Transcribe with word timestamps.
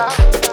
lugar. 0.00 0.49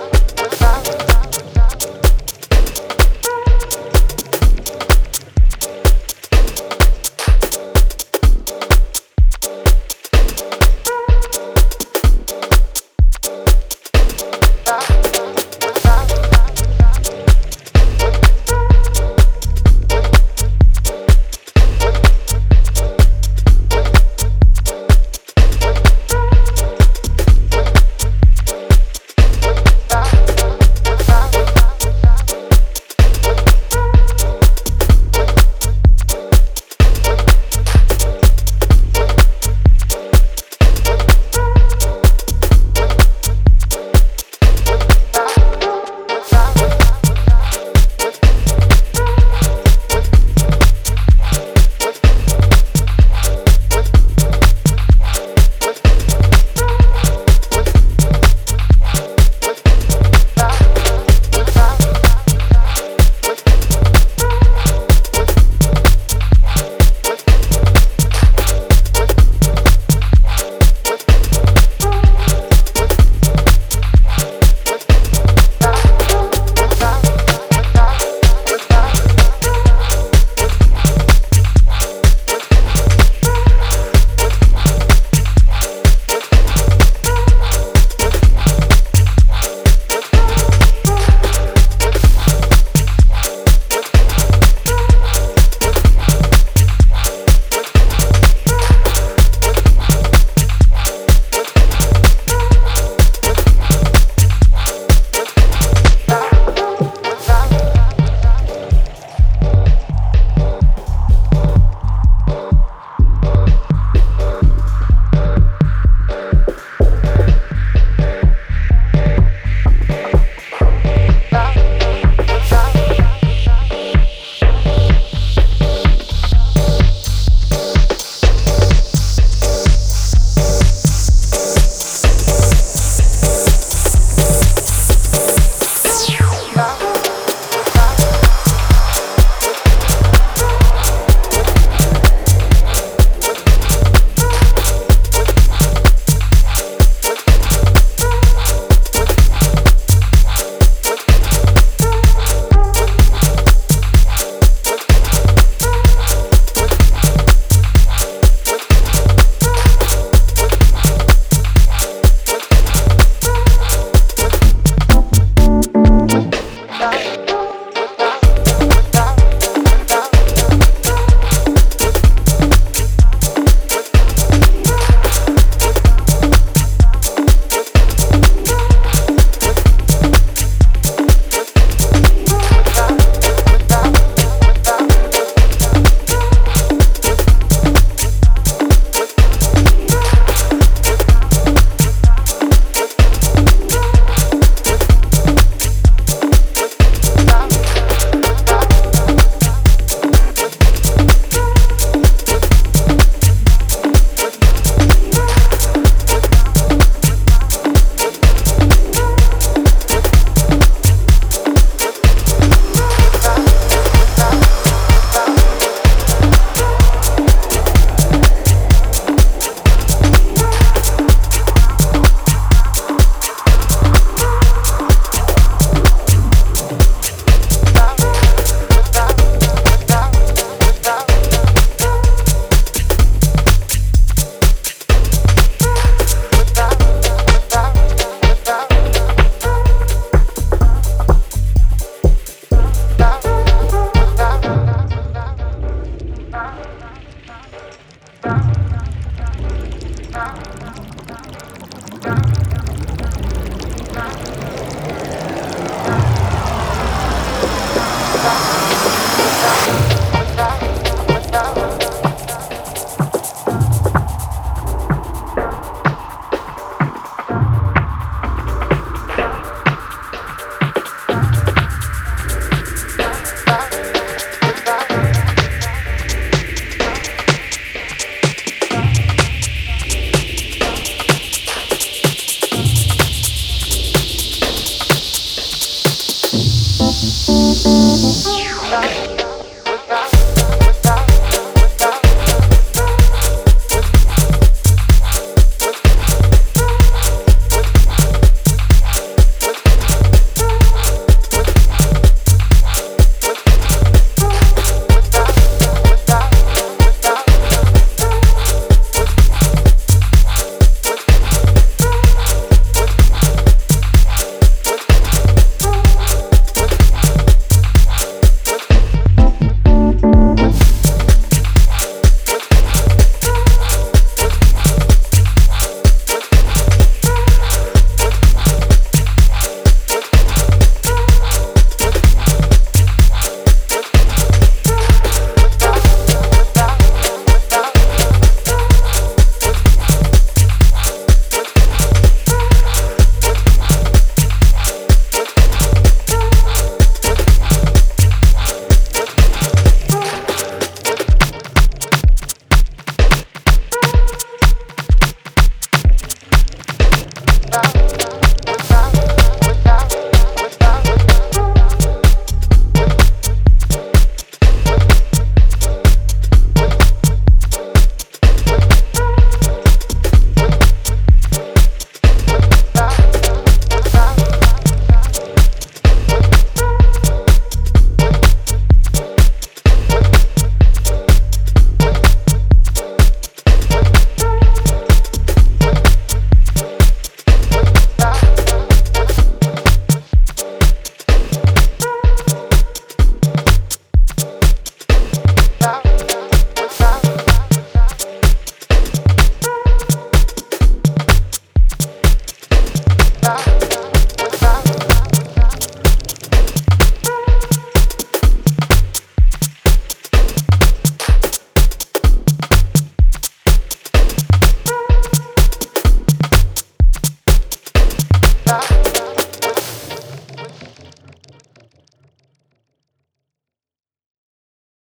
Huh? 246.47 246.86